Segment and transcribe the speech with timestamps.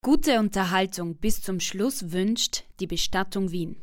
[0.00, 3.74] Gute Unterhaltung bis zum Schluss wünscht die Bestattung Wien.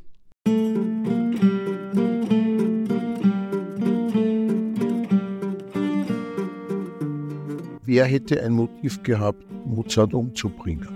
[7.83, 10.87] Wer hätte ein Motiv gehabt, Mozart umzubringen?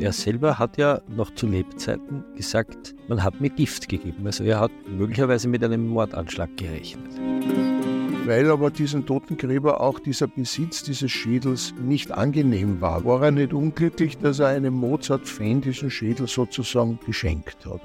[0.00, 4.26] Er selber hat ja noch zu Lebzeiten gesagt, man hat mir Gift gegeben.
[4.26, 7.73] Also er hat möglicherweise mit einem Mordanschlag gerechnet.
[8.26, 13.52] Weil aber diesen Totengräber auch dieser Besitz dieses Schädels nicht angenehm war, war er nicht
[13.52, 17.82] unglücklich, dass er einem Mozart-Fan diesen Schädel sozusagen geschenkt hat.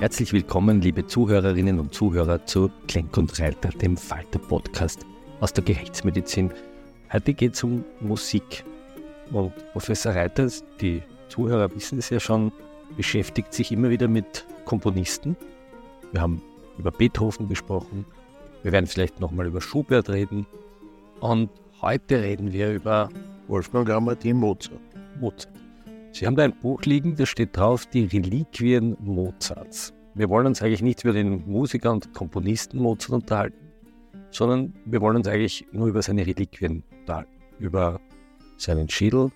[0.00, 5.06] Herzlich willkommen, liebe Zuhörerinnen und Zuhörer, zu Klenk und Reiter, dem Falter-Podcast
[5.40, 6.50] aus der Gerichtsmedizin.
[7.10, 8.64] Heute geht es um Musik.
[9.30, 10.46] Und Professor Reiter,
[10.78, 12.52] die Zuhörer wissen es ja schon,
[12.96, 15.36] beschäftigt sich immer wieder mit Komponisten.
[16.12, 16.42] Wir haben
[16.78, 18.04] über Beethoven gesprochen.
[18.62, 20.46] Wir werden vielleicht nochmal über Schubert reden.
[21.20, 23.08] Und heute reden wir über
[23.48, 24.80] Wolfgang Amadeus Mozart.
[25.20, 25.54] Mozart.
[26.12, 29.94] Sie haben da ein Buch liegen, da steht drauf, die Reliquien Mozarts.
[30.14, 33.56] Wir wollen uns eigentlich nicht über den Musiker und Komponisten Mozart unterhalten,
[34.30, 37.32] sondern wir wollen uns eigentlich nur über seine Reliquien unterhalten.
[37.58, 38.00] Über
[38.58, 39.30] seinen Schädel,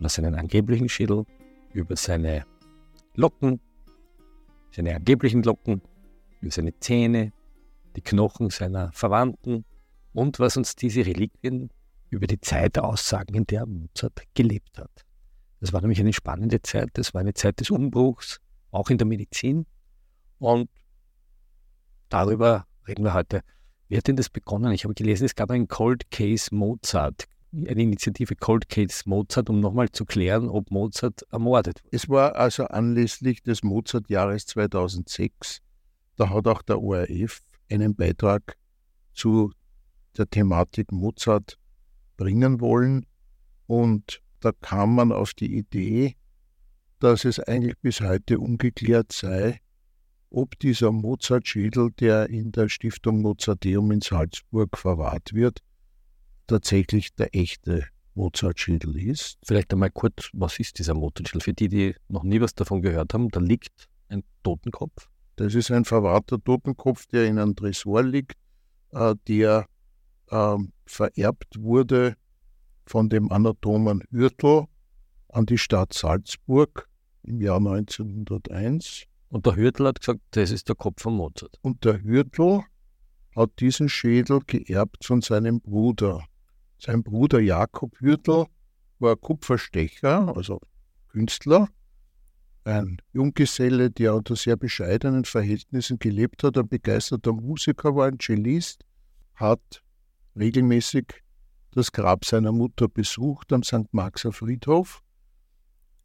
[0.00, 1.24] oder seinen angeblichen Schädel,
[1.72, 2.44] über seine
[3.14, 3.60] Locken,
[4.70, 5.82] seine angeblichen Locken,
[6.40, 7.32] über seine Zähne,
[7.96, 9.64] die Knochen seiner Verwandten
[10.12, 11.70] und was uns diese Reliquien
[12.10, 15.04] über die Zeit aussagen, in der Mozart gelebt hat.
[15.60, 16.90] Das war nämlich eine spannende Zeit.
[16.94, 19.66] Das war eine Zeit des Umbruchs, auch in der Medizin.
[20.38, 20.68] Und
[22.08, 23.42] darüber reden wir heute.
[23.88, 24.72] Wie hat denn das begonnen?
[24.72, 29.60] Ich habe gelesen, es gab einen Cold Case Mozart, eine Initiative Cold Case Mozart, um
[29.60, 31.96] nochmal zu klären, ob Mozart ermordet wurde.
[31.96, 35.60] Es war also anlässlich des Mozart-Jahres 2006.
[36.16, 37.40] Da hat auch der ORF
[37.70, 38.56] einen Beitrag
[39.14, 39.52] zu
[40.16, 41.58] der Thematik Mozart
[42.16, 43.06] bringen wollen.
[43.66, 46.16] Und da kam man auf die Idee,
[46.98, 49.60] dass es eigentlich bis heute ungeklärt sei,
[50.30, 55.62] ob dieser Mozart-Schädel, der in der Stiftung Mozarteum in Salzburg verwahrt wird,
[56.46, 59.38] tatsächlich der echte Mozart-Schädel ist.
[59.42, 61.40] Vielleicht einmal kurz, was ist dieser Mozart-Schädel?
[61.40, 65.08] Für die, die noch nie was davon gehört haben, da liegt ein Totenkopf.
[65.36, 68.34] Das ist ein verwahrter Totenkopf, der in einem Tresor liegt,
[68.92, 69.66] äh, der
[70.28, 72.16] äh, vererbt wurde
[72.86, 74.66] von dem Anatomen Hürtel
[75.28, 76.88] an die Stadt Salzburg
[77.22, 79.04] im Jahr 1901.
[79.28, 81.58] Und der Hürtel hat gesagt, das ist der Kopf von Mozart.
[81.62, 82.64] Und der Hürtel
[83.34, 86.26] hat diesen Schädel geerbt von seinem Bruder.
[86.84, 88.46] Sein Bruder Jakob Hürtel
[88.98, 90.58] war Kupferstecher, also
[91.10, 91.68] Künstler,
[92.64, 98.84] ein Junggeselle, der unter sehr bescheidenen Verhältnissen gelebt hat, ein begeisterter Musiker war, ein Cellist,
[99.36, 99.84] hat
[100.34, 101.22] regelmäßig
[101.70, 103.92] das Grab seiner Mutter besucht am St.
[103.92, 105.04] Marxer Friedhof.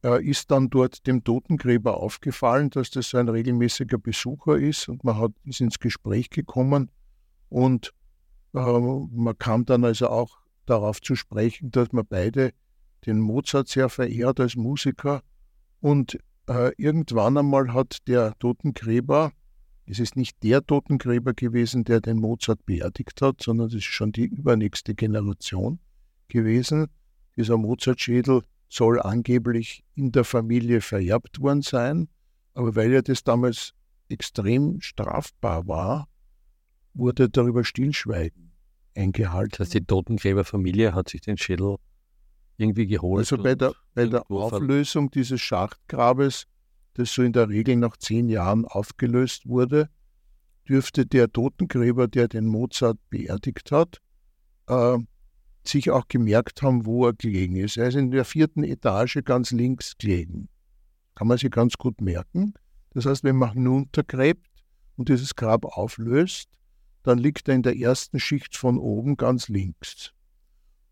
[0.04, 5.18] Er ist dann dort dem Totengräber aufgefallen, dass das ein regelmäßiger Besucher ist und man
[5.18, 6.92] hat, ist ins Gespräch gekommen
[7.50, 7.96] und
[8.54, 10.38] äh, man kam dann also auch
[10.70, 12.52] darauf zu sprechen, dass man beide
[13.06, 15.22] den Mozart sehr verehrt als Musiker.
[15.80, 19.32] Und äh, irgendwann einmal hat der Totengräber
[19.90, 24.12] es ist nicht der Totengräber gewesen, der den Mozart beerdigt hat, sondern es ist schon
[24.12, 25.80] die übernächste Generation
[26.28, 26.88] gewesen.
[27.38, 32.10] Dieser Mozart-Schädel soll angeblich in der Familie vererbt worden sein,
[32.54, 33.74] aber weil ja das damals
[34.10, 36.10] extrem strafbar war,
[36.94, 38.47] wurde darüber Stillschweigen
[38.98, 39.52] eingehalten.
[39.52, 41.78] Das heißt, die Totengräberfamilie hat sich den Schädel
[42.58, 43.20] irgendwie geholt.
[43.20, 46.48] Also bei der, bei der Auflösung dieses Schachtgrabes
[46.98, 49.90] das so in der Regel nach zehn Jahren aufgelöst wurde,
[50.68, 54.02] dürfte der Totengräber, der den Mozart beerdigt hat,
[54.68, 54.98] äh,
[55.64, 57.78] sich auch gemerkt haben, wo er gelegen ist.
[57.78, 60.50] Er ist in der vierten Etage ganz links gelegen.
[61.16, 62.54] Kann man sich ganz gut merken.
[62.92, 64.48] Das heißt, wenn man hinuntergräbt
[64.96, 66.50] und dieses Grab auflöst,
[67.08, 70.12] dann liegt er in der ersten Schicht von oben ganz links.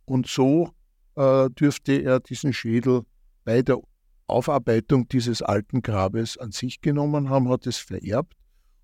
[0.05, 0.71] Und so
[1.15, 3.01] äh, dürfte er diesen Schädel
[3.43, 3.81] bei der
[4.25, 8.33] Aufarbeitung dieses alten Grabes an sich genommen haben, hat es vererbt.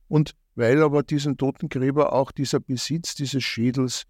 [0.10, 4.04] Und weil aber diesem Totengräber auch dieser Besitz dieses Schädels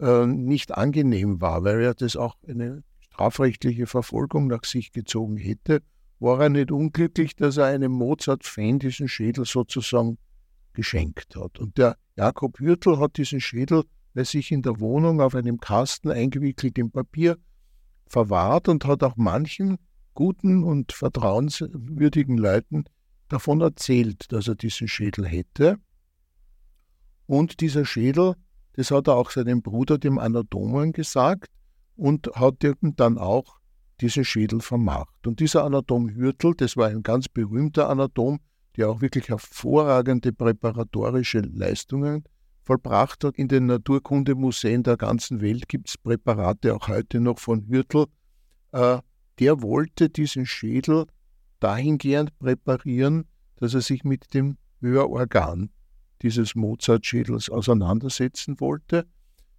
[0.00, 5.82] äh, nicht angenehm war, weil er das auch eine strafrechtliche Verfolgung nach sich gezogen hätte,
[6.18, 10.16] war er nicht unglücklich, dass er einem Mozart-Fan diesen Schädel sozusagen
[10.72, 11.58] geschenkt hat.
[11.58, 16.10] Und der Jakob Hürtel hat diesen Schädel bei sich in der Wohnung auf einem Kasten
[16.10, 17.38] eingewickelt in Papier
[18.08, 19.78] verwahrt und hat auch manchen
[20.14, 22.86] guten und vertrauenswürdigen Leuten
[23.28, 25.76] davon erzählt, dass er diesen Schädel hätte.
[27.26, 28.34] Und dieser Schädel,
[28.72, 31.52] das hat er auch seinem Bruder, dem Anatomen, gesagt
[31.94, 32.56] und hat
[32.96, 33.60] dann auch
[34.00, 35.24] diesen Schädel vermacht.
[35.24, 38.40] Und dieser Anatom Hürtel, das war ein ganz berühmter Anatom,
[38.78, 42.24] der auch wirklich hervorragende präparatorische Leistungen
[42.62, 43.36] vollbracht hat.
[43.36, 48.06] In den Naturkundemuseen der ganzen Welt gibt es Präparate auch heute noch von Hürtel.
[48.72, 48.98] Äh,
[49.40, 51.06] der wollte diesen Schädel
[51.60, 53.26] dahingehend präparieren,
[53.56, 55.70] dass er sich mit dem Hörorgan
[56.22, 59.06] dieses Mozart-Schädels auseinandersetzen wollte.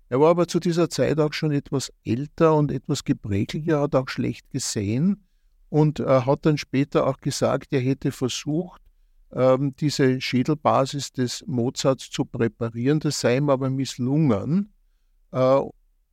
[0.07, 4.10] Er war aber zu dieser Zeit auch schon etwas älter und etwas gepräglicher, hat auch
[4.10, 5.25] schlecht gesehen
[5.69, 8.81] und äh, hat dann später auch gesagt, er hätte versucht,
[9.33, 12.99] ähm, diese Schädelbasis des Mozarts zu präparieren.
[12.99, 14.73] Das sei ihm aber misslungen.
[15.31, 15.61] Äh,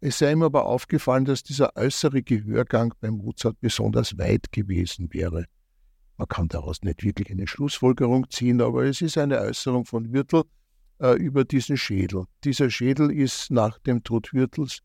[0.01, 5.47] es sei ihm aber aufgefallen, dass dieser äußere Gehörgang beim Mozart besonders weit gewesen wäre.
[6.19, 10.45] Man kann daraus nicht wirklich eine Schlussfolgerung ziehen, aber es ist eine Äußerung von Hürtel
[11.01, 12.25] äh, über diesen Schädel.
[12.45, 14.81] Dieser Schädel ist nach dem Tod Hürtels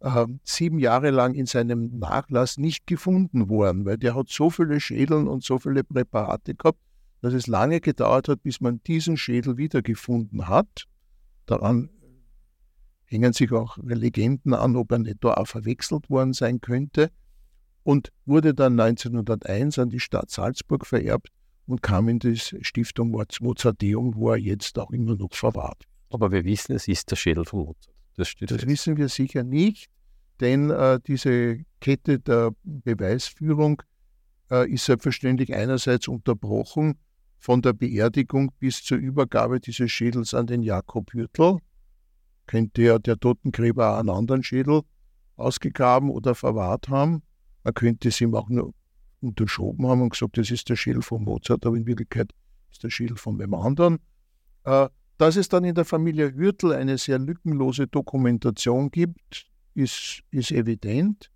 [0.00, 4.80] äh, sieben Jahre lang in seinem Nachlass nicht gefunden worden, weil der hat so viele
[4.80, 6.78] Schädeln und so viele Präparate gehabt,
[7.26, 10.84] dass es lange gedauert hat, bis man diesen Schädel wiedergefunden hat.
[11.46, 11.90] Daran
[13.04, 17.10] hängen sich auch Legenden an, ob er nicht da auch verwechselt worden sein könnte
[17.82, 21.30] und wurde dann 1901 an die Stadt Salzburg vererbt
[21.66, 25.82] und kam in die Stiftung Mozarteum, wo er jetzt auch immer noch verwahrt.
[26.10, 27.92] Aber wir wissen, es ist der Schädel von Mozart.
[28.16, 29.88] Das, das wissen wir sicher nicht,
[30.38, 33.82] denn äh, diese Kette der Beweisführung
[34.48, 37.00] äh, ist selbstverständlich einerseits unterbrochen
[37.38, 41.58] von der Beerdigung bis zur Übergabe dieses Schädels an den Jakob Hürtel.
[42.46, 44.82] Könnte ja der Totengräber einen anderen Schädel
[45.36, 47.22] ausgegraben oder verwahrt haben.
[47.64, 48.72] Man könnte es ihm auch nur
[49.20, 52.32] unterschoben haben und gesagt, das ist der Schädel von Mozart, aber in Wirklichkeit
[52.70, 53.98] ist der Schädel von wem anderen.
[54.64, 60.50] Äh, dass es dann in der Familie Hürtel eine sehr lückenlose Dokumentation gibt, ist, ist
[60.50, 61.30] evident.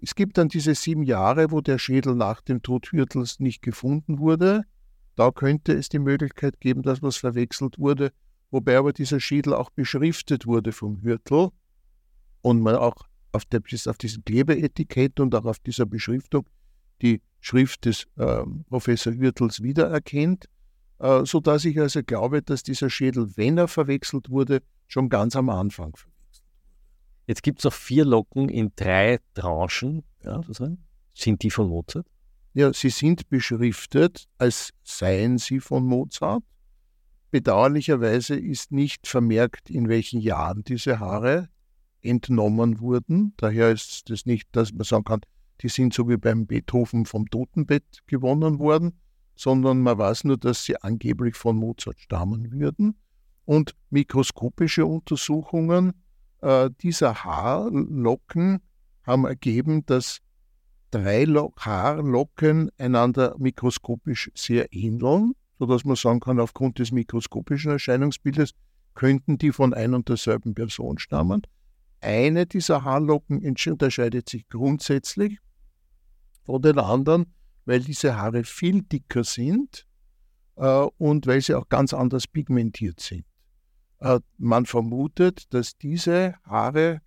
[0.00, 4.18] Es gibt dann diese sieben Jahre, wo der Schädel nach dem Tod Hürtels nicht gefunden
[4.18, 4.64] wurde.
[5.16, 8.12] Da könnte es die Möglichkeit geben, dass was verwechselt wurde,
[8.50, 11.50] wobei aber dieser Schädel auch beschriftet wurde vom Hürtel
[12.42, 16.48] und man auch auf, der, auf diesem Klebeetikett und auch auf dieser Beschriftung
[17.02, 20.46] die Schrift des äh, Professor Hürtels wiedererkennt,
[20.98, 25.48] äh, sodass ich also glaube, dass dieser Schädel, wenn er verwechselt wurde, schon ganz am
[25.48, 27.24] Anfang verwechselt wurde.
[27.26, 30.04] Jetzt gibt es noch vier Locken in drei Tranchen.
[30.22, 30.40] Ja,
[31.14, 32.06] sind die von Mozart?
[32.56, 36.44] Ja, sie sind beschriftet, als seien sie von Mozart.
[37.32, 41.48] Bedauerlicherweise ist nicht vermerkt, in welchen Jahren diese Haare
[42.00, 43.34] entnommen wurden.
[43.38, 45.20] Daher ist es nicht, dass man sagen kann,
[45.62, 49.00] die sind so wie beim Beethoven vom Totenbett gewonnen worden,
[49.34, 52.94] sondern man weiß nur, dass sie angeblich von Mozart stammen würden.
[53.46, 55.92] Und mikroskopische Untersuchungen
[56.40, 58.60] äh, dieser Haarlocken
[59.04, 60.20] haben ergeben, dass
[60.94, 68.52] drei Haarlocken einander mikroskopisch sehr ähneln, sodass man sagen kann, aufgrund des mikroskopischen Erscheinungsbildes
[68.94, 71.42] könnten die von ein und derselben Person stammen.
[72.00, 75.38] Eine dieser Haarlocken unterscheidet sich grundsätzlich
[76.44, 77.26] von den anderen,
[77.64, 79.86] weil diese Haare viel dicker sind
[80.56, 83.24] äh, und weil sie auch ganz anders pigmentiert sind.
[83.98, 87.00] Äh, man vermutet, dass diese Haare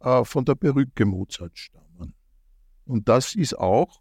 [0.00, 1.83] äh, von der Perücke Mozart stammen.
[2.86, 4.00] Und das ist auch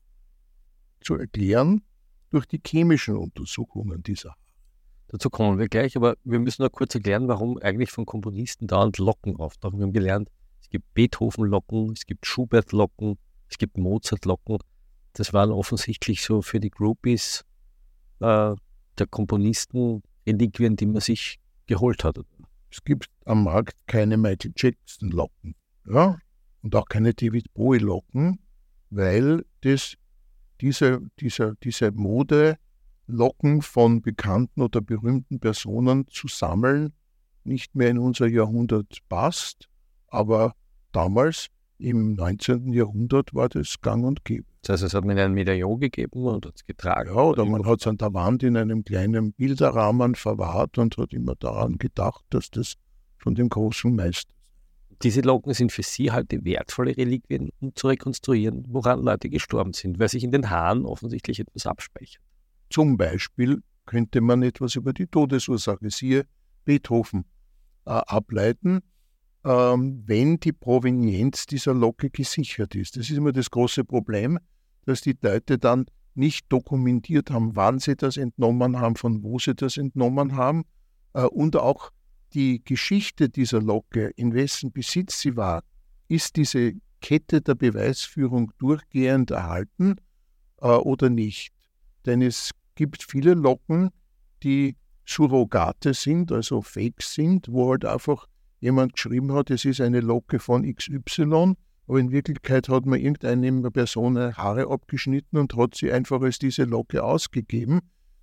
[1.01, 1.83] zu erklären
[2.29, 4.43] durch die chemischen Untersuchungen dieser Haare.
[5.13, 8.97] Dazu kommen wir gleich, aber wir müssen noch kurz erklären, warum eigentlich von Komponisten dauernd
[8.97, 9.77] Locken auftauchen.
[9.77, 14.57] Wir haben gelernt, es gibt Beethoven-Locken, es gibt Schubert-Locken, es gibt Mozart-Locken.
[15.13, 17.45] Das waren offensichtlich so für die Groupies
[18.21, 18.55] äh,
[18.97, 22.17] der Komponisten Reliquien, die man sich geholt hat.
[22.71, 25.53] Es gibt am Markt keine Michael Jackson-Locken
[25.85, 26.17] ja?
[26.63, 28.39] und auch keine David Bowie-Locken,
[28.95, 29.95] weil das,
[30.61, 32.57] diese, diese, diese Mode
[33.07, 36.93] Locken von bekannten oder berühmten Personen zu sammeln,
[37.43, 39.67] nicht mehr in unser Jahrhundert passt,
[40.07, 40.55] aber
[40.93, 41.47] damals
[41.79, 42.71] im 19.
[42.71, 44.45] Jahrhundert war das gang und gäbe.
[44.61, 47.13] Das heißt, es hat mir einen Medaillon gegeben und hat es getragen.
[47.13, 51.11] Ja, oder man hat es an der Wand in einem kleinen Bilderrahmen verwahrt und hat
[51.11, 52.75] immer daran gedacht, dass das
[53.17, 54.32] von dem großen Meister
[55.03, 59.99] diese Locken sind für Sie halt wertvolle Reliquien, um zu rekonstruieren, woran Leute gestorben sind,
[59.99, 62.23] weil sich in den Haaren offensichtlich etwas abspeichert.
[62.69, 66.25] Zum Beispiel könnte man etwas über die Todesursache, siehe
[66.65, 67.25] Beethoven,
[67.85, 68.79] äh, ableiten,
[69.43, 72.95] ähm, wenn die Provenienz dieser Locke gesichert ist.
[72.95, 74.39] Das ist immer das große Problem,
[74.85, 79.55] dass die Leute dann nicht dokumentiert haben, wann sie das entnommen haben, von wo sie
[79.55, 80.63] das entnommen haben
[81.13, 81.91] äh, und auch
[82.33, 85.63] die Geschichte dieser Locke, in wessen Besitz sie war,
[86.07, 89.97] ist diese Kette der Beweisführung durchgehend erhalten
[90.61, 91.53] äh, oder nicht.
[92.05, 93.89] Denn es gibt viele Locken,
[94.41, 94.75] die
[95.05, 98.27] Surrogate sind, also Fakes sind, wo halt einfach
[98.59, 101.55] jemand geschrieben hat, es ist eine Locke von XY,
[101.87, 106.63] aber in Wirklichkeit hat man irgendeine Person Haare abgeschnitten und hat sie einfach als diese
[106.63, 107.81] Locke ausgegeben,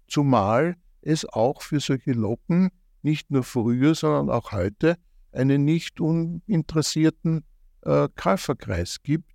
[0.08, 2.70] zumal es auch für solche Locken
[3.02, 4.96] nicht nur früher, sondern auch heute
[5.32, 7.44] einen nicht uninteressierten
[7.82, 9.30] äh, Käuferkreis gibt.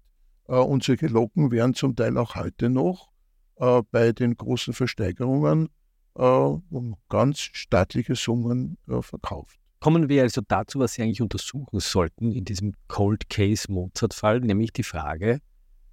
[0.48, 3.10] Äh, und solche Locken werden zum Teil auch heute noch
[3.58, 5.70] äh, bei den großen Versteigerungen
[6.16, 9.60] äh, um ganz staatliche Summen äh, verkauft.
[9.80, 14.74] Kommen wir also dazu, was Sie eigentlich untersuchen sollten in diesem Cold Case Mozart-Fall, nämlich
[14.74, 15.40] die Frage,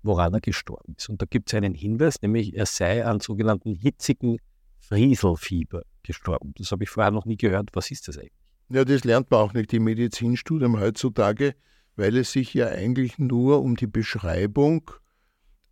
[0.03, 1.09] woran er gestorben ist.
[1.09, 4.39] Und da gibt es einen Hinweis, nämlich er sei an sogenannten hitzigen
[4.79, 6.53] Frieselfieber gestorben.
[6.57, 7.71] Das habe ich vorher noch nie gehört.
[7.75, 8.33] Was ist das eigentlich?
[8.69, 11.55] Ja, das lernt man auch nicht im Medizinstudium heutzutage,
[11.97, 14.91] weil es sich ja eigentlich nur um die Beschreibung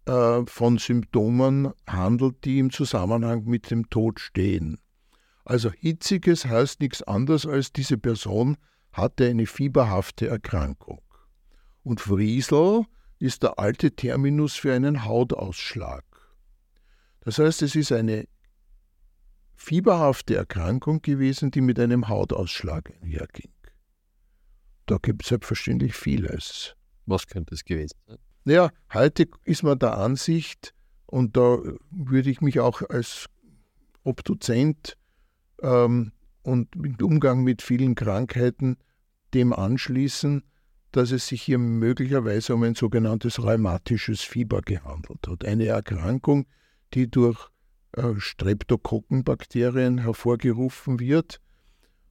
[0.07, 4.79] äh, von Symptomen handelt, die im Zusammenhang mit dem Tod stehen.
[5.45, 8.57] Also hitziges heißt nichts anderes als diese Person
[8.93, 11.01] hatte eine fieberhafte Erkrankung.
[11.83, 12.85] Und Friesel
[13.19, 16.05] ist der alte Terminus für einen Hautausschlag.
[17.21, 18.27] Das heißt, es ist eine
[19.61, 23.52] fieberhafte Erkrankung gewesen, die mit einem Hautausschlag einherging.
[24.87, 26.75] Da gibt es selbstverständlich vieles.
[27.05, 28.17] Was könnte es gewesen sein?
[28.45, 30.75] Naja, heute ist man der Ansicht,
[31.05, 31.59] und da
[31.90, 33.26] würde ich mich auch als
[34.02, 34.97] Obduzent
[35.61, 36.12] ähm,
[36.43, 38.79] und im Umgang mit vielen Krankheiten
[39.35, 40.43] dem anschließen,
[40.90, 45.45] dass es sich hier möglicherweise um ein sogenanntes rheumatisches Fieber gehandelt hat.
[45.45, 46.47] Eine Erkrankung,
[46.95, 47.50] die durch
[47.97, 51.40] äh, Streptokokkenbakterien hervorgerufen wird.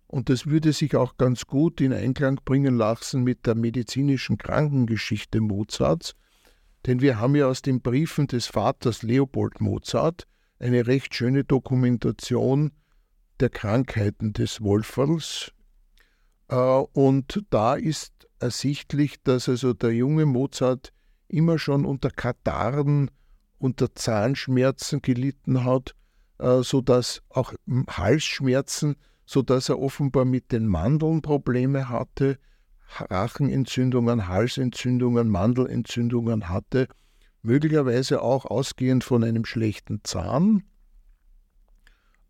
[0.08, 5.40] Und das würde sich auch ganz gut in Einklang bringen lassen mit der medizinischen Krankengeschichte
[5.40, 6.16] Mozarts.
[6.86, 10.26] Denn wir haben ja aus den Briefen des Vaters Leopold Mozart
[10.60, 12.72] eine recht schöne Dokumentation
[13.40, 15.52] der Krankheiten des Wolferls.
[16.50, 20.92] Äh, und da ist ersichtlich, dass also der junge Mozart
[21.28, 23.12] immer schon unter Katarren
[23.60, 25.96] unter Zahnschmerzen gelitten hat,
[26.40, 27.54] äh, sodass auch
[27.88, 32.40] Halsschmerzen, sodass er offenbar mit den Mandeln Probleme hatte,
[32.98, 36.88] Rachenentzündungen, Halsentzündungen, Mandelentzündungen hatte,
[37.42, 40.64] möglicherweise auch ausgehend von einem schlechten Zahn.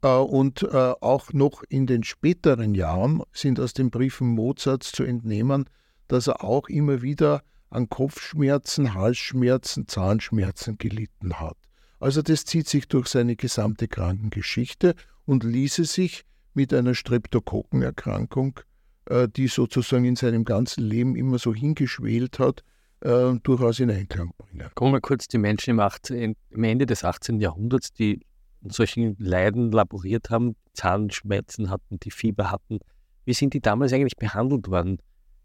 [0.01, 5.03] Äh, und äh, auch noch in den späteren Jahren sind aus den Briefen Mozarts zu
[5.03, 5.69] entnehmen,
[6.07, 11.57] dass er auch immer wieder an Kopfschmerzen, Halsschmerzen, Zahnschmerzen gelitten hat.
[11.99, 14.95] Also das zieht sich durch seine gesamte Krankengeschichte
[15.25, 16.23] und ließe sich
[16.53, 18.59] mit einer Streptokokkenerkrankung,
[19.05, 22.63] äh, die sozusagen in seinem ganzen Leben immer so hingeschwelt hat,
[23.01, 24.69] äh, durchaus in Einklang bringen.
[24.75, 27.39] Kommen wir kurz die Menschen im, 18, im Ende des 18.
[27.39, 28.25] Jahrhunderts, die
[28.63, 32.79] an solchen Leiden laboriert haben, Zahnschmerzen hatten, die Fieber hatten.
[33.25, 34.97] Wie sind die damals eigentlich behandelt worden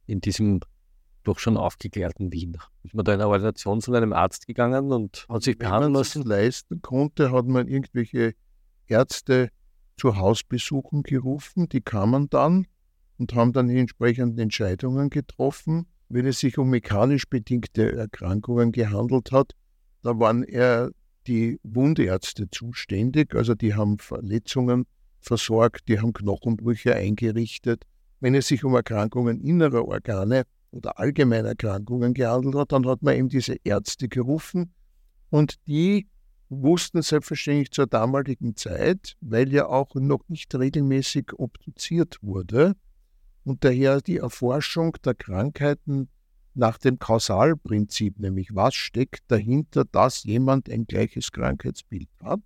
[0.07, 0.61] in diesem
[1.25, 2.57] doch schon aufgeklärten Wien.
[2.83, 6.23] Ist man da in eine Ordination zu einem Arzt gegangen und hat sich behandeln lassen?
[6.23, 8.35] Wenn man es leisten konnte, hat man irgendwelche
[8.87, 9.50] Ärzte
[9.97, 11.69] zu Hausbesuchen gerufen.
[11.69, 12.66] Die kamen dann
[13.19, 15.87] und haben dann die entsprechenden Entscheidungen getroffen.
[16.09, 19.52] Wenn es sich um mechanisch bedingte Erkrankungen gehandelt hat,
[20.02, 20.90] da waren eher
[21.26, 23.35] die Wundärzte zuständig.
[23.35, 24.87] Also die haben Verletzungen
[25.21, 27.85] versorgt, die haben Knochenbrüche eingerichtet.
[28.21, 33.28] Wenn es sich um Erkrankungen innerer Organe oder Allgemeinerkrankungen gehandelt hat, dann hat man eben
[33.28, 34.75] diese Ärzte gerufen
[35.31, 36.09] und die
[36.49, 42.75] wussten selbstverständlich zur damaligen Zeit, weil ja auch noch nicht regelmäßig obduziert wurde
[43.45, 46.09] und daher die Erforschung der Krankheiten
[46.54, 52.40] nach dem Kausalprinzip, nämlich was steckt dahinter, dass jemand ein gleiches Krankheitsbild hat.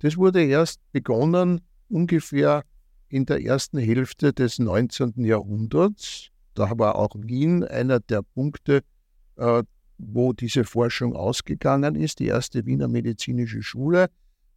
[0.00, 2.64] Das wurde erst begonnen ungefähr
[3.08, 5.24] in der ersten Hälfte des 19.
[5.24, 8.82] Jahrhunderts da war auch Wien einer der Punkte,
[9.36, 9.62] äh,
[9.98, 14.08] wo diese Forschung ausgegangen ist, die erste Wiener medizinische Schule,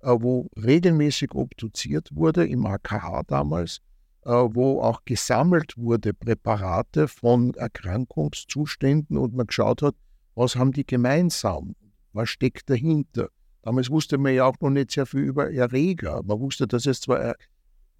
[0.01, 3.79] äh, wo regelmäßig obduziert wurde, im AKH damals,
[4.25, 9.95] äh, wo auch gesammelt wurde Präparate von Erkrankungszuständen und man geschaut hat,
[10.35, 11.75] was haben die gemeinsam,
[12.13, 13.29] was steckt dahinter.
[13.61, 16.21] Damals wusste man ja auch noch nicht sehr viel über Erreger.
[16.23, 17.35] Man wusste, dass es zwar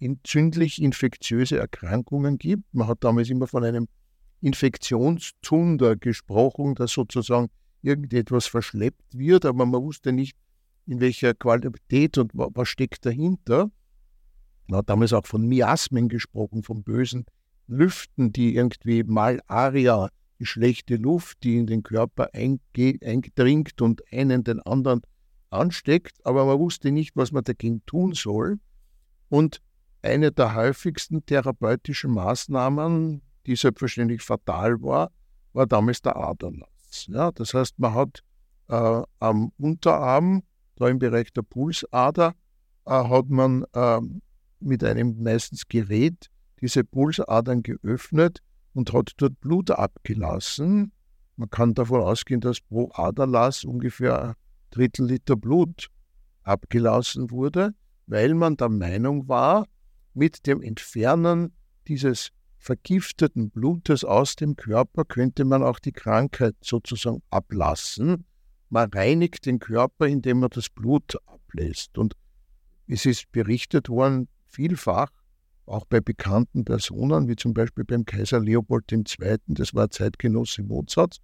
[0.00, 2.64] entzündlich infektiöse Erkrankungen gibt.
[2.72, 3.88] Man hat damals immer von einem
[4.40, 7.48] Infektionszunder gesprochen, dass sozusagen
[7.82, 10.36] irgendetwas verschleppt wird, aber man wusste nicht,
[10.86, 13.70] in welcher Qualität und was steckt dahinter.
[14.66, 17.24] Man hat damals auch von Miasmen gesprochen, von bösen
[17.66, 24.60] Lüften, die irgendwie Malaria, die schlechte Luft, die in den Körper eingedringt und einen den
[24.60, 25.00] anderen
[25.50, 28.58] ansteckt, aber man wusste nicht, was man dagegen tun soll.
[29.28, 29.62] Und
[30.04, 35.10] eine der häufigsten therapeutischen Maßnahmen, die selbstverständlich fatal war,
[35.52, 37.06] war damals der Aderlass.
[37.08, 38.20] Ja, das heißt, man hat
[38.68, 40.42] äh, am Unterarm,
[40.76, 42.34] da im Bereich der Pulsader,
[42.86, 44.00] äh, hat man äh,
[44.60, 46.30] mit einem meistens Gerät
[46.60, 48.40] diese Pulsadern geöffnet
[48.74, 50.92] und hat dort Blut abgelassen.
[51.36, 54.34] Man kann davon ausgehen, dass pro Aderlass ungefähr ein
[54.70, 55.88] Drittel Liter Blut
[56.42, 57.74] abgelassen wurde,
[58.06, 59.66] weil man der Meinung war,
[60.14, 61.52] mit dem Entfernen
[61.86, 68.24] dieses vergifteten Blutes aus dem Körper könnte man auch die Krankheit sozusagen ablassen.
[68.70, 71.98] Man reinigt den Körper, indem man das Blut ablässt.
[71.98, 72.14] Und
[72.86, 75.10] es ist berichtet worden, vielfach,
[75.66, 79.04] auch bei bekannten Personen, wie zum Beispiel beim Kaiser Leopold II.,
[79.46, 81.18] das war Zeitgenosse Mozart,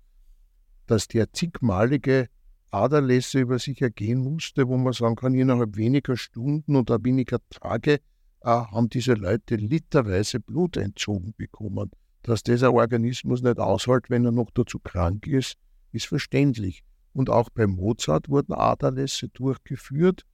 [0.86, 2.28] dass der zigmalige
[2.70, 8.00] Aderlässe über sich ergehen musste, wo man sagen kann, innerhalb weniger Stunden oder weniger Tage
[8.42, 11.90] haben diese Leute literweise Blut entzogen bekommen.
[12.22, 15.56] Dass dieser Organismus nicht aushält, wenn er noch dazu krank ist,
[15.92, 16.82] ist verständlich.
[17.12, 20.24] Und auch bei Mozart wurden Aderlässe durchgeführt,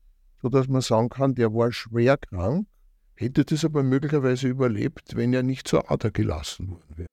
[0.41, 2.67] sodass man sagen kann, der war schwer krank,
[3.15, 7.07] hätte das aber möglicherweise überlebt, wenn er nicht zur Ader gelassen worden wäre.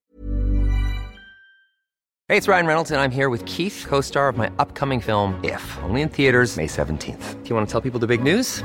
[2.29, 5.63] Hey, it's Ryan Reynolds and I'm here with Keith, co-star of my upcoming film If,
[5.83, 7.43] only in theaters May 17th.
[7.43, 8.65] Do you want to tell people the big news?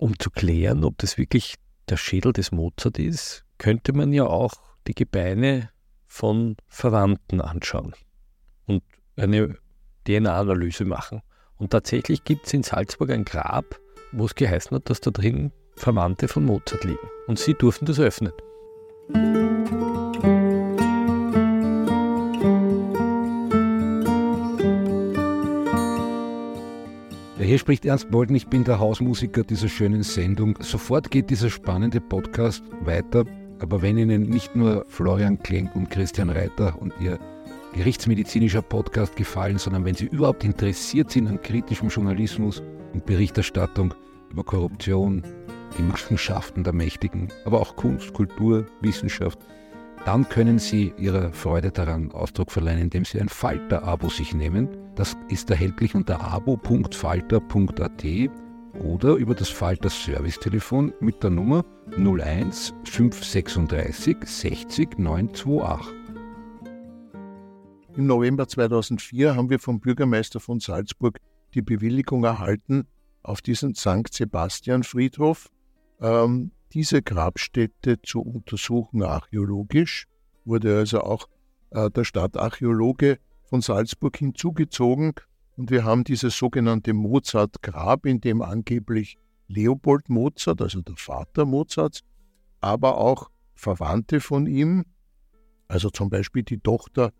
[0.00, 1.56] Um zu klären, ob das wirklich
[1.88, 4.52] der Schädel des Mozart ist, könnte man ja auch
[4.86, 5.68] die Gebeine
[6.06, 7.94] von Verwandten anschauen
[8.66, 8.82] und
[9.16, 9.58] eine
[10.08, 11.20] DNA-Analyse machen.
[11.56, 13.78] Und tatsächlich gibt es in Salzburg ein Grab,
[14.12, 17.08] wo es geheißen hat, dass da drin Verwandte von Mozart liegen.
[17.26, 18.32] Und sie durften das öffnen.
[27.50, 30.56] Hier spricht Ernst Bolden, ich bin der Hausmusiker dieser schönen Sendung.
[30.60, 33.24] Sofort geht dieser spannende Podcast weiter,
[33.58, 37.18] aber wenn Ihnen nicht nur Florian Klenk und Christian Reiter und Ihr
[37.74, 42.62] gerichtsmedizinischer Podcast gefallen, sondern wenn Sie überhaupt interessiert sind an kritischem Journalismus
[42.94, 43.94] und Berichterstattung
[44.30, 45.24] über Korruption,
[45.76, 49.40] die Machenschaften der Mächtigen, aber auch Kunst, Kultur, Wissenschaft,
[50.04, 54.68] dann können Sie Ihrer Freude daran Ausdruck verleihen, indem Sie ein Falter-Abo sich nehmen.
[54.94, 58.04] Das ist erhältlich unter abo.falter.at
[58.82, 61.64] oder über das Falter Servicetelefon mit der Nummer
[61.96, 65.94] 01 536 60 928.
[67.96, 71.18] Im November 2004 haben wir vom Bürgermeister von Salzburg
[71.54, 72.86] die Bewilligung erhalten,
[73.22, 74.12] auf diesen St.
[74.12, 75.50] Sebastian Friedhof
[76.00, 80.06] ähm, diese Grabstätte zu untersuchen archäologisch,
[80.44, 81.28] wurde also auch
[81.70, 85.12] äh, der Stadtarchäologe von Salzburg hinzugezogen.
[85.56, 92.02] Und wir haben dieses sogenannte Mozart-Grab, in dem angeblich Leopold Mozart, also der Vater Mozarts,
[92.60, 94.84] aber auch Verwandte von ihm,
[95.68, 97.12] also zum Beispiel die Tochter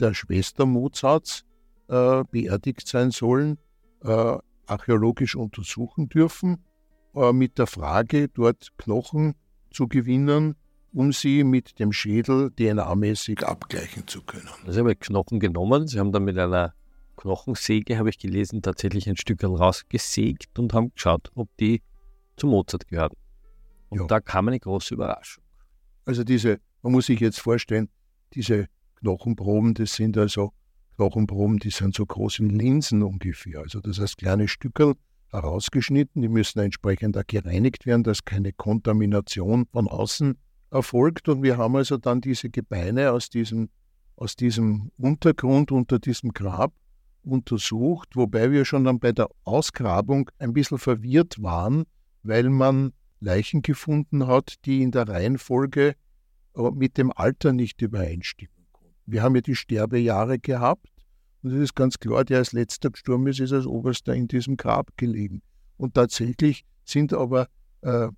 [0.00, 1.44] der Schwester Mozarts,
[1.88, 3.58] äh, beerdigt sein sollen,
[4.02, 6.64] äh, archäologisch untersuchen dürfen
[7.18, 9.34] äh, mit der Frage, dort Knochen
[9.70, 10.54] zu gewinnen,
[10.92, 14.48] um sie mit dem Schädel DNA-mäßig abgleichen zu können.
[14.66, 15.86] Also habe ich Knochen genommen.
[15.86, 16.74] Sie haben dann mit einer
[17.16, 21.82] Knochensäge, habe ich gelesen, tatsächlich ein Stück rausgesägt und haben geschaut, ob die
[22.36, 23.12] zu Mozart gehören.
[23.88, 24.06] Und ja.
[24.06, 25.42] da kam eine große Überraschung.
[26.04, 27.88] Also diese, man muss sich jetzt vorstellen,
[28.34, 28.68] diese
[29.00, 30.52] Knochenproben, das sind also
[30.96, 33.60] Knochenproben, die sind so groß in Linsen ungefähr.
[33.60, 34.94] Also das heißt kleine Stückel
[35.30, 40.38] herausgeschnitten, die müssen entsprechend auch gereinigt werden, dass keine Kontamination von außen
[40.70, 41.28] erfolgt.
[41.28, 43.68] Und wir haben also dann diese Gebeine aus diesem,
[44.16, 46.72] aus diesem Untergrund unter diesem Grab
[47.22, 51.84] untersucht, wobei wir schon dann bei der Ausgrabung ein bisschen verwirrt waren,
[52.22, 55.94] weil man Leichen gefunden hat, die in der Reihenfolge
[56.54, 58.94] äh, mit dem Alter nicht übereinstimmen konnten.
[59.06, 60.88] Wir haben ja die Sterbejahre gehabt
[61.42, 64.56] und es ist ganz klar, der als letzter gestorben ist, ist als oberster in diesem
[64.56, 65.42] Grab gelegen.
[65.76, 67.48] Und tatsächlich sind aber
[67.82, 68.08] äh,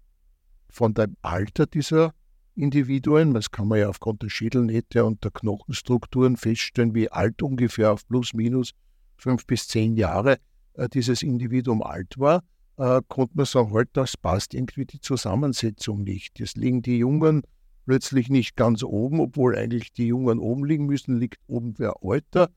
[0.70, 2.14] von dem Alter dieser
[2.54, 7.92] Individuen, das kann man ja aufgrund der Schädelnähte und der Knochenstrukturen feststellen, wie alt ungefähr
[7.92, 8.72] auf plus minus
[9.16, 10.38] fünf bis zehn Jahre
[10.74, 12.42] äh, dieses Individuum alt war,
[12.76, 16.38] äh, konnte man sagen, halt, das passt irgendwie die Zusammensetzung nicht.
[16.38, 17.42] Jetzt liegen die Jungen
[17.86, 22.48] plötzlich nicht ganz oben, obwohl eigentlich die Jungen oben liegen müssen, liegt oben wer älter.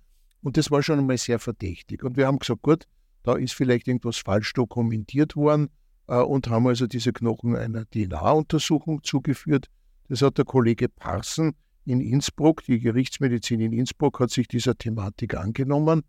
[0.43, 2.03] Und das war schon einmal sehr verdächtig.
[2.03, 2.85] Und wir haben gesagt, gut,
[3.23, 5.69] da ist vielleicht irgendwas falsch dokumentiert worden
[6.07, 9.67] äh, und haben also diese Knochen einer DNA-Untersuchung zugeführt.
[10.09, 11.53] Das hat der Kollege Parsen
[11.85, 16.03] in Innsbruck, die Gerichtsmedizin in Innsbruck, hat sich dieser Thematik angenommen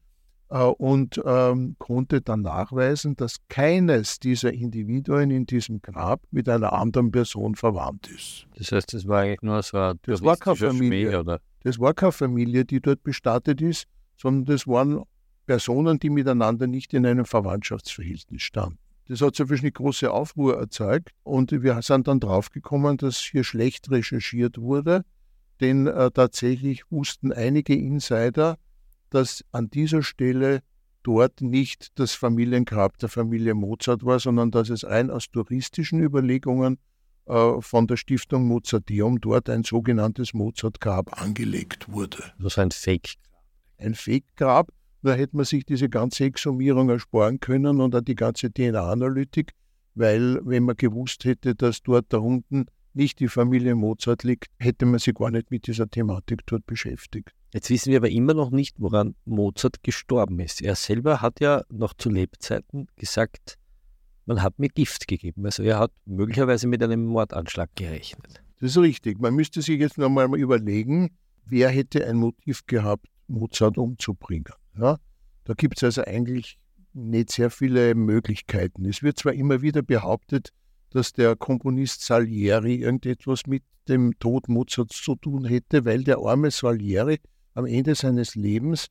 [0.51, 6.73] äh, und ähm, konnte dann nachweisen, dass keines dieser Individuen in diesem Grab mit einer
[6.73, 8.47] anderen Person verwandt ist.
[8.57, 11.41] Das heißt, das war eigentlich nur so ein das war keine Familie, Schmäh, oder?
[11.63, 15.03] Das war keine Familie, die dort bestattet ist, sondern das waren
[15.47, 18.79] Personen, die miteinander nicht in einem Verwandtschaftsverhältnis standen.
[19.07, 23.91] Das hat so eine große Aufruhr erzeugt und wir sind dann draufgekommen, dass hier schlecht
[23.91, 25.05] recherchiert wurde,
[25.61, 28.57] denn äh, tatsächlich wussten einige Insider,
[29.11, 30.63] dass an dieser Stelle
[31.03, 36.79] dort nicht das Familiengrab der Familie Mozart war, sondern dass es rein aus touristischen Überlegungen
[37.27, 42.33] äh, von der Stiftung Mozarteum dort ein sogenanntes Mozartgrab angelegt wurde.
[42.39, 43.15] Das ist ein Fake.
[43.79, 44.73] Ein Fake-Grab.
[45.03, 49.53] Da hätte man sich diese ganze Exhumierung ersparen können und auch die ganze DNA-Analytik,
[49.95, 54.87] weil wenn man gewusst hätte, dass dort da unten nicht die Familie Mozart liegt, hätte
[54.87, 57.33] man sich gar nicht mit dieser Thematik dort beschäftigt.
[57.53, 60.63] Jetzt wissen wir aber immer noch nicht, woran Mozart gestorben ist.
[60.63, 63.59] Er selber hat ja noch zu Lebzeiten gesagt,
[64.27, 65.45] man hat mir Gift gegeben.
[65.45, 68.43] Also er hat möglicherweise mit einem Mordanschlag gerechnet.
[68.61, 69.21] Das ist richtig.
[69.21, 74.53] Man müsste sich jetzt noch mal überlegen, wer hätte ein Motiv gehabt, Mozart umzubringen.
[74.79, 74.99] Ja?
[75.45, 76.59] Da gibt es also eigentlich
[76.93, 78.85] nicht sehr viele Möglichkeiten.
[78.87, 80.51] Es wird zwar immer wieder behauptet,
[80.91, 86.51] dass der Komponist Salieri irgendetwas mit dem Tod Mozarts zu tun hätte, weil der arme
[86.51, 87.21] Salieri
[87.55, 88.89] am Ende seines Lebens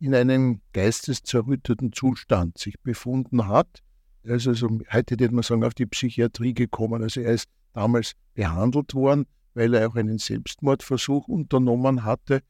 [0.00, 3.82] in einem geisteszerrütteten Zustand sich befunden hat.
[4.24, 7.02] Er ist also, heute würde man sagen, auf die Psychiatrie gekommen.
[7.02, 12.42] Also er ist damals behandelt worden, weil er auch einen Selbstmordversuch unternommen hatte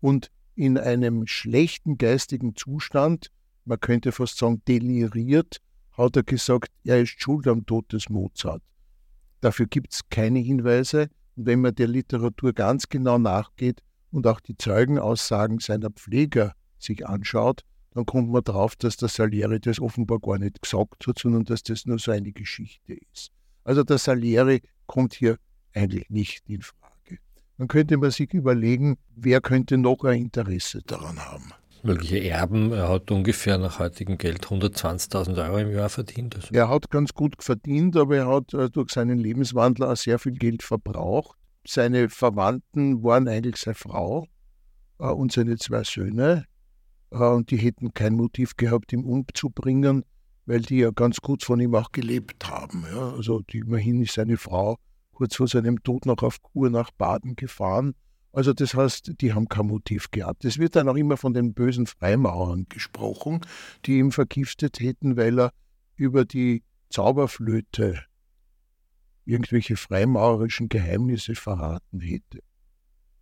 [0.00, 3.30] und in einem schlechten geistigen Zustand,
[3.64, 5.58] man könnte fast sagen deliriert,
[5.92, 8.62] hat er gesagt, er ist schuld am Tod des Mozart.
[9.40, 11.08] Dafür gibt es keine Hinweise.
[11.36, 17.06] Und wenn man der Literatur ganz genau nachgeht, und auch die Zeugenaussagen seiner Pfleger sich
[17.06, 21.44] anschaut, dann kommt man drauf, dass der Salieri das offenbar gar nicht gesagt hat, sondern
[21.44, 23.30] dass das nur so eine Geschichte ist.
[23.64, 25.38] Also der Salieri kommt hier
[25.74, 26.89] eigentlich nicht in Frage.
[27.60, 31.52] Dann könnte man sich überlegen, wer könnte noch ein Interesse daran haben.
[31.82, 36.36] Mögliche Erben, er hat ungefähr nach heutigem Geld 120.000 Euro im Jahr verdient.
[36.36, 36.54] Also.
[36.54, 40.32] Er hat ganz gut verdient, aber er hat äh, durch seinen Lebenswandel auch sehr viel
[40.32, 41.36] Geld verbraucht.
[41.66, 44.26] Seine Verwandten waren eigentlich seine Frau
[44.98, 46.46] äh, und seine zwei Söhne.
[47.10, 50.06] Äh, und die hätten kein Motiv gehabt, ihn umzubringen,
[50.46, 52.86] weil die ja ganz gut von ihm auch gelebt haben.
[52.90, 53.10] Ja.
[53.10, 54.78] Also die, immerhin ist seine Frau
[55.20, 57.94] kurz vor seinem Tod noch auf Kur nach Baden gefahren.
[58.32, 60.46] Also das heißt, die haben kein Motiv gehabt.
[60.46, 63.40] Es wird dann auch immer von den bösen Freimaurern gesprochen,
[63.84, 65.52] die ihn vergiftet hätten, weil er
[65.94, 68.02] über die Zauberflöte
[69.26, 72.40] irgendwelche freimaurerischen Geheimnisse verraten hätte.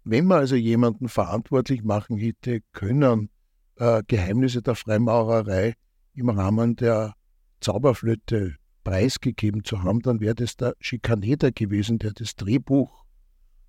[0.05, 3.29] Wenn man also jemanden verantwortlich machen hätte können,
[3.75, 5.75] äh, Geheimnisse der Freimaurerei
[6.15, 7.15] im Rahmen der
[7.59, 8.55] Zauberflöte
[8.89, 13.05] preisgegeben zu haben, dann wäre das der Schikaneder gewesen, der das Drehbuch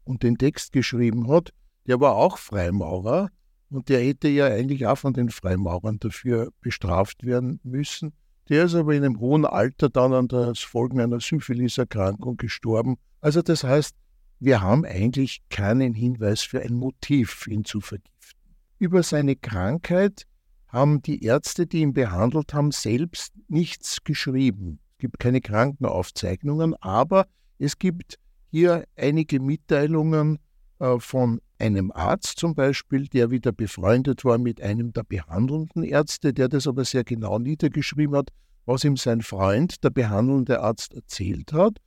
[0.06, 1.52] und den Text geschrieben hat.
[1.88, 3.30] Der war auch Freimaurer
[3.70, 8.14] und der hätte ja eigentlich auch von den Freimaurern dafür bestraft werden müssen.
[8.48, 12.96] Der ist aber in einem hohen Alter dann an das Folgen einer Syphiliserkrankung gestorben.
[13.20, 13.98] Also das heißt,
[14.40, 18.56] wir haben eigentlich keinen Hinweis für ein Motiv, ihn zu vergiften.
[18.78, 20.24] Über seine Krankheit
[20.70, 24.80] haben die Ärzte, die ihn behandelt haben, selbst nichts geschrieben.
[25.00, 27.26] Gibt keine Krankenaufzeichnungen, aber
[27.58, 28.20] es gibt
[28.52, 30.40] hier einige Mitteilungen
[30.80, 36.34] äh, von einem Arzt zum Beispiel, der wieder befreundet war mit einem der behandelnden Ärzte,
[36.34, 38.30] der das aber sehr genau niedergeschrieben hat,
[38.66, 41.78] was ihm sein Freund, der behandelnde Arzt, erzählt hat.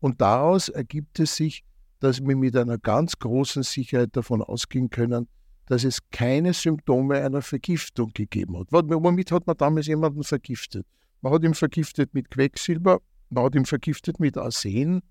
[0.00, 1.64] Und daraus ergibt es sich,
[1.98, 5.28] dass wir mit einer ganz großen Sicherheit davon ausgehen können,
[5.66, 8.68] dass es keine Symptome einer Vergiftung gegeben hat.
[8.70, 10.86] Womit hat man damals jemanden vergiftet?
[11.22, 15.02] Man hat ihn vergiftet mit Quecksilber, man hat ihn vergiftet mit Arsen,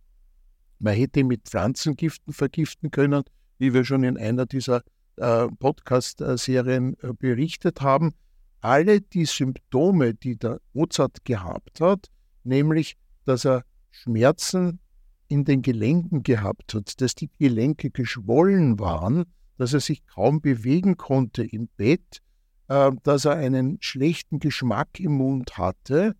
[0.79, 3.23] man hätte ihn mit Pflanzengiften vergiften können,
[3.57, 4.83] wie wir schon in einer dieser
[5.17, 8.13] äh, Podcast-Serien äh, berichtet haben.
[8.61, 12.07] Alle die Symptome, die der Mozart gehabt hat,
[12.43, 14.79] nämlich, dass er Schmerzen
[15.27, 19.25] in den Gelenken gehabt hat, dass die Gelenke geschwollen waren,
[19.57, 22.21] dass er sich kaum bewegen konnte im Bett,
[22.69, 26.15] äh, dass er einen schlechten Geschmack im Mund hatte,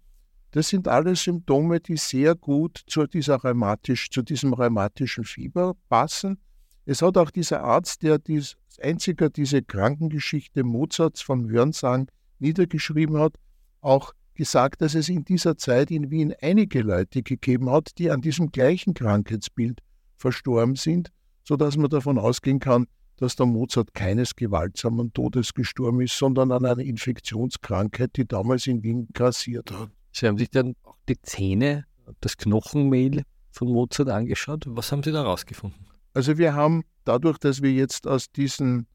[0.52, 6.40] das sind alles Symptome, die sehr gut zu, dieser rheumatisch, zu diesem rheumatischen Fieber passen.
[6.86, 12.08] Es hat auch dieser Arzt, der dies, einziger diese Krankengeschichte Mozarts vom Hörensagen
[12.40, 13.36] niedergeschrieben hat,
[13.82, 18.22] auch gesagt, dass es in dieser Zeit in Wien einige Leute gegeben hat, die an
[18.22, 19.82] diesem gleichen Krankheitsbild
[20.18, 21.12] verstorben sind,
[21.44, 22.88] sodass man davon ausgehen kann,
[23.22, 28.84] dass der Mozart keines gewaltsamen Todes gestorben ist, sondern an einer Infektionskrankheit, die damals in
[28.84, 29.92] Wien grassiert hat.
[30.12, 31.86] Sie haben sich dann auch die Zähne,
[32.22, 34.66] das Knochenmehl von Mozart angeschaut.
[34.68, 35.88] Was haben Sie da rausgefunden?
[36.14, 38.88] Also wir haben dadurch, dass wir jetzt aus diesem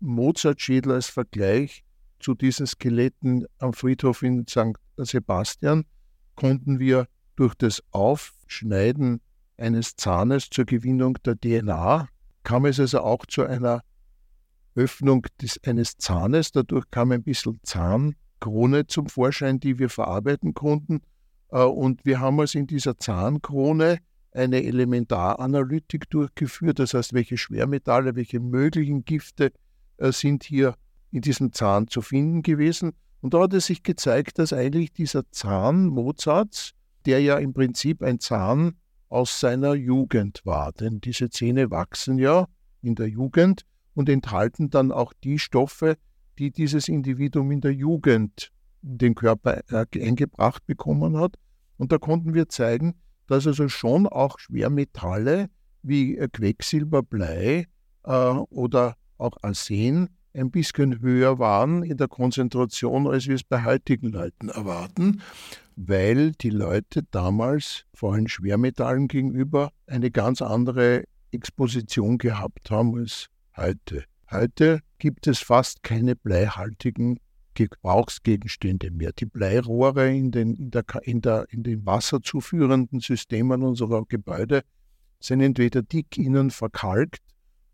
[0.00, 1.84] Mozart-Schädel als Vergleich
[2.20, 4.76] zu diesen Skeletten am Friedhof in St.
[4.96, 5.84] Sebastian,
[6.34, 7.06] konnten wir
[7.36, 9.20] durch das Aufschneiden
[9.56, 12.08] eines Zahnes zur Gewinnung der DNA,
[12.42, 13.82] kam es also auch zu einer
[14.74, 16.52] Öffnung des, eines Zahnes.
[16.52, 21.02] Dadurch kam ein bisschen Zahnkrone zum Vorschein, die wir verarbeiten konnten.
[21.50, 23.98] Äh, und wir haben also in dieser Zahnkrone
[24.32, 29.52] eine Elementaranalytik durchgeführt, das heißt, welche Schwermetalle, welche möglichen Gifte
[29.98, 30.74] äh, sind hier
[31.10, 32.92] in diesem Zahn zu finden gewesen.
[33.20, 36.72] Und da hat es sich gezeigt, dass eigentlich dieser Zahn Mozarts,
[37.04, 38.76] der ja im Prinzip ein Zahn
[39.12, 42.48] aus seiner Jugend war, denn diese Zähne wachsen ja
[42.80, 45.98] in der Jugend und enthalten dann auch die Stoffe,
[46.38, 48.50] die dieses Individuum in der Jugend
[48.82, 51.36] in den Körper äh, eingebracht bekommen hat.
[51.76, 52.94] Und da konnten wir zeigen,
[53.26, 55.48] dass also schon auch Schwermetalle
[55.82, 57.66] wie äh, Quecksilber, Blei
[58.04, 63.64] äh, oder auch Arsen ein bisschen höher waren in der Konzentration, als wir es bei
[63.64, 65.20] heutigen Leuten erwarten,
[65.76, 73.26] weil die Leute damals vor allem Schwermetallen gegenüber eine ganz andere Exposition gehabt haben als
[73.56, 74.04] heute.
[74.30, 77.18] Heute gibt es fast keine bleihaltigen
[77.54, 79.12] Gebrauchsgegenstände mehr.
[79.12, 84.62] Die Bleirohre in den, in, der, in, der, in den wasserzuführenden Systemen unserer Gebäude
[85.20, 87.20] sind entweder dick innen verkalkt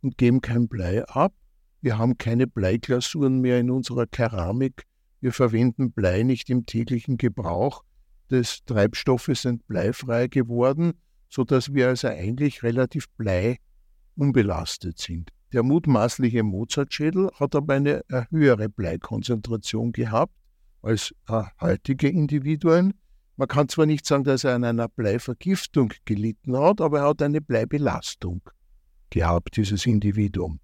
[0.02, 1.32] und geben kein Blei ab
[1.80, 4.84] wir haben keine Bleiglasuren mehr in unserer Keramik.
[5.20, 7.84] Wir verwenden Blei nicht im täglichen Gebrauch.
[8.30, 10.94] Des Treibstoffes sind bleifrei geworden,
[11.28, 15.30] sodass wir also eigentlich relativ bleiunbelastet sind.
[15.52, 20.34] Der mutmaßliche Mozartschädel hat aber eine höhere Bleikonzentration gehabt
[20.82, 22.94] als äh, heutige Individuen.
[23.36, 27.22] Man kann zwar nicht sagen, dass er an einer Bleivergiftung gelitten hat, aber er hat
[27.22, 28.42] eine Bleibelastung
[29.10, 30.60] gehabt, dieses Individuum.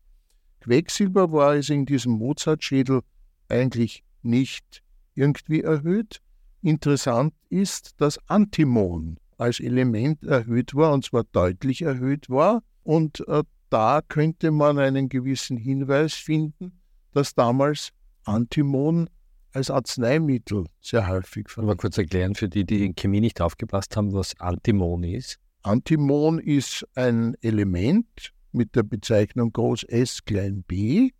[0.60, 3.00] Quecksilber war also in diesem Mozartschädel
[3.48, 4.82] eigentlich nicht
[5.14, 6.20] irgendwie erhöht.
[6.64, 12.62] Interessant ist, dass Antimon als Element erhöht war, und zwar deutlich erhöht war.
[12.84, 16.80] Und äh, da könnte man einen gewissen Hinweis finden,
[17.12, 17.90] dass damals
[18.24, 19.10] Antimon
[19.52, 21.76] als Arzneimittel sehr häufig verwendet.
[21.76, 25.38] Mal kurz erklären für die, die in Chemie nicht aufgepasst haben, was Antimon ist.
[25.64, 31.10] Antimon ist ein Element, mit der Bezeichnung Groß S klein b,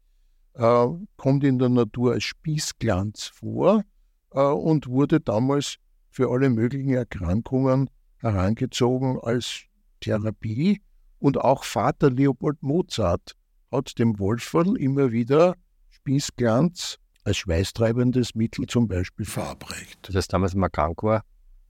[0.55, 0.87] äh,
[1.19, 3.85] kommt in der Natur als Spießglanz vor
[4.43, 5.77] und wurde damals
[6.11, 9.63] für alle möglichen Erkrankungen herangezogen als
[10.01, 10.81] Therapie.
[11.19, 13.35] Und auch Vater Leopold Mozart
[13.71, 15.57] hat dem Wolferl immer wieder
[15.91, 19.99] Spießglanz als schweißtreibendes Mittel zum Beispiel verabreicht.
[20.03, 21.25] Das heißt, damals, wenn man krank war,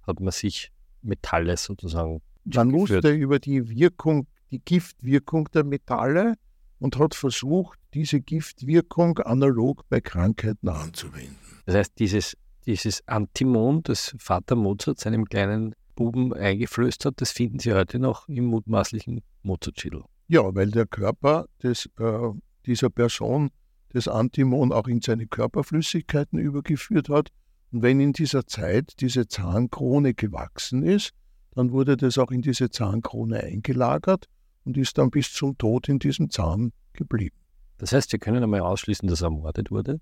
[0.06, 0.72] hat man sich
[1.02, 2.20] Metalle sozusagen.
[2.44, 6.34] Man musste über die Wirkung die Giftwirkung der Metalle
[6.78, 11.36] und hat versucht, diese Giftwirkung analog bei Krankheiten anzuwenden.
[11.66, 17.58] Das heißt, dieses, dieses Antimon, das Vater Mozart seinem kleinen Buben eingeflößt hat, das finden
[17.58, 20.02] Sie heute noch im mutmaßlichen Mozartschädel.
[20.28, 22.30] Ja, weil der Körper des, äh,
[22.66, 23.50] dieser Person
[23.90, 27.30] das Antimon auch in seine Körperflüssigkeiten übergeführt hat.
[27.70, 31.12] Und wenn in dieser Zeit diese Zahnkrone gewachsen ist,
[31.52, 34.26] dann wurde das auch in diese Zahnkrone eingelagert
[34.64, 37.36] und ist dann bis zum Tod in diesem Zahn geblieben.
[37.78, 40.00] Das heißt, wir können einmal ausschließen, dass er ermordet wurde.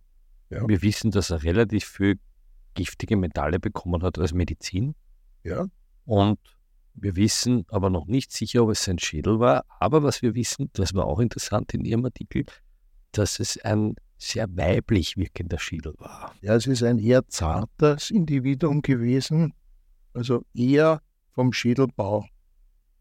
[0.51, 0.67] Ja.
[0.67, 2.19] Wir wissen, dass er relativ viel
[2.75, 4.95] giftige Metalle bekommen hat als Medizin.
[5.45, 5.67] Ja,
[6.05, 6.39] Und
[6.95, 9.65] wir wissen aber noch nicht sicher, ob es sein Schädel war.
[9.81, 12.45] Aber was wir wissen, das war auch interessant in Ihrem Artikel,
[13.13, 16.35] dass es ein sehr weiblich wirkender Schädel war.
[16.43, 19.53] ja, es ist ein eher zartes Individuum gewesen,
[20.15, 22.27] also eher vom Schädelbau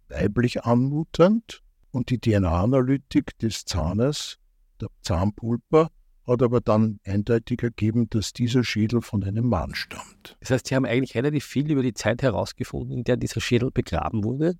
[0.09, 1.61] weiblich anmutend.
[1.91, 4.37] Und die DNA-Analytik des Zahnes,
[4.79, 5.89] der Zahnpulpa,
[6.27, 10.37] hat aber dann eindeutig ergeben, dass dieser Schädel von einem Mann stammt.
[10.39, 13.71] Das heißt, Sie haben eigentlich relativ viel über die Zeit herausgefunden, in der dieser Schädel
[13.71, 14.55] begraben wurde.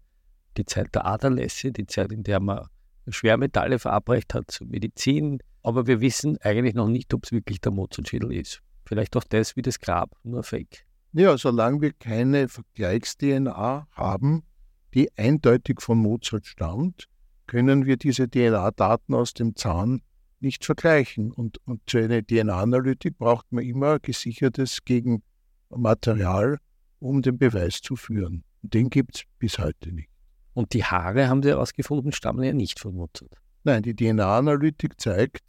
[0.58, 2.67] Die Zeit der Aderlässe, die Zeit, in der man
[3.08, 5.39] Schwermetalle verabreicht hat zur Medizin.
[5.63, 8.62] Aber wir wissen eigentlich noch nicht, ob es wirklich der Mozart-Schädel ist.
[8.86, 10.86] Vielleicht auch das wie das Grab, nur Fake.
[11.13, 14.43] Ja, solange wir keine Vergleichs-DNA haben,
[14.93, 17.08] die eindeutig von Mozart stammt,
[17.47, 20.02] können wir diese DNA-Daten aus dem Zahn
[20.41, 21.32] nicht vergleichen.
[21.32, 26.58] Und, und für eine DNA-Analytik braucht man immer gesichertes Gegenmaterial,
[26.99, 28.43] um den Beweis zu führen.
[28.63, 30.10] Und den gibt es bis heute nicht.
[30.54, 33.34] Und die Haare, haben Sie herausgefunden, stammen ja nicht von Mozart.
[33.63, 35.39] Nein, die DNA-Analytik zeigt,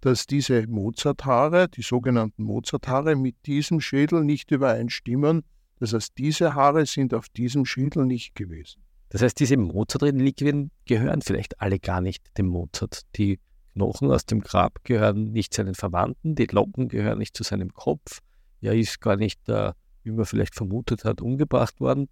[0.00, 5.44] dass diese Mozart-Haare, die sogenannten Mozart-Haare, mit diesem Schädel nicht übereinstimmen.
[5.80, 8.82] Das heißt, diese Haare sind auf diesem Schädel nicht gewesen.
[9.10, 13.02] Das heißt, diese Mozart-Reliquien gehören vielleicht alle gar nicht dem Mozart.
[13.16, 13.38] Die
[13.78, 18.18] Knochen aus dem Grab gehören nicht seinen Verwandten, die Locken gehören nicht zu seinem Kopf.
[18.60, 22.08] Er ist gar nicht, äh, wie man vielleicht vermutet hat, umgebracht worden.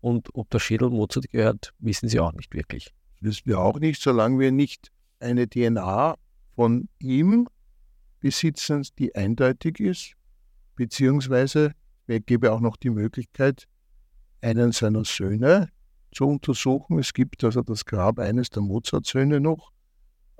[0.00, 2.94] Und ob der Schädel Mozart gehört, wissen Sie auch nicht wirklich.
[3.20, 6.14] Wissen wir auch nicht, solange wir nicht eine DNA
[6.54, 7.48] von ihm
[8.20, 10.14] besitzen, die eindeutig ist,
[10.74, 11.72] beziehungsweise
[12.06, 13.66] es gäbe auch noch die Möglichkeit,
[14.40, 15.68] einen seiner Söhne
[16.12, 16.98] zu untersuchen.
[16.98, 19.70] Es gibt also das Grab eines der Mozart-Söhne noch.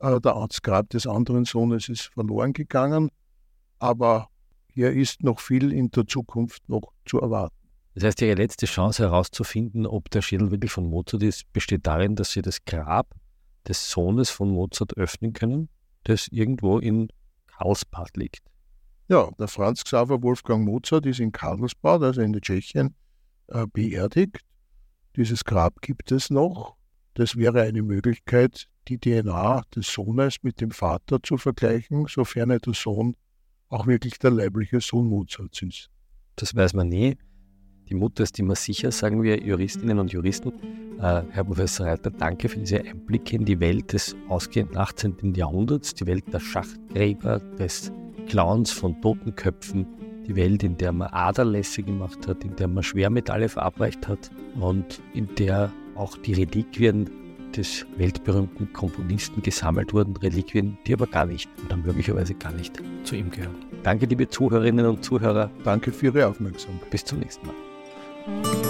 [0.00, 3.10] Äh, Das Grab des anderen Sohnes ist verloren gegangen,
[3.78, 4.28] aber
[4.72, 7.54] hier ist noch viel in der Zukunft noch zu erwarten.
[7.94, 12.14] Das heißt, Ihre letzte Chance herauszufinden, ob der Schädel wirklich von Mozart ist, besteht darin,
[12.14, 13.14] dass Sie das Grab
[13.66, 15.68] des Sohnes von Mozart öffnen können,
[16.04, 17.08] das irgendwo in
[17.46, 18.42] Karlsbad liegt.
[19.08, 22.94] Ja, der Franz Xaver Wolfgang Mozart ist in Karlsbad, also in der Tschechien,
[23.48, 24.38] äh, beerdigt.
[25.16, 26.76] Dieses Grab gibt es noch.
[27.14, 32.60] Das wäre eine Möglichkeit, die DNA des Sohnes mit dem Vater zu vergleichen, sofern der
[32.74, 33.14] Sohn
[33.68, 35.90] auch wirklich der leibliche Sohn Mozarts ist.
[36.36, 37.16] Das weiß man nie.
[37.88, 40.52] Die Mutter ist immer sicher, sagen wir Juristinnen und Juristen.
[40.98, 45.34] Äh, Herr Professor Reiter, danke für diese Einblicke in die Welt des ausgehenden 18.
[45.34, 47.92] Jahrhunderts, die Welt der Schachtgräber, des
[48.26, 49.86] Clowns von Totenköpfen,
[50.26, 55.00] die Welt, in der man Aderlässe gemacht hat, in der man Schwermetalle verabreicht hat und
[55.14, 57.10] in der auch die Reliquien
[57.56, 63.16] des weltberühmten Komponisten gesammelt wurden, Reliquien, die aber gar nicht oder möglicherweise gar nicht zu
[63.16, 63.54] ihm gehören.
[63.82, 65.50] Danke, liebe Zuhörerinnen und Zuhörer.
[65.64, 66.90] Danke für Ihre Aufmerksamkeit.
[66.90, 68.69] Bis zum nächsten Mal.